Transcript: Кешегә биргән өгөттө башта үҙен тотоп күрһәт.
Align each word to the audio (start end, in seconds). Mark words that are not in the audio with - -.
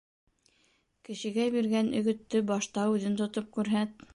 Кешегә 1.09 1.45
биргән 1.57 1.93
өгөттө 2.01 2.41
башта 2.53 2.89
үҙен 2.95 3.21
тотоп 3.21 3.57
күрһәт. 3.59 4.07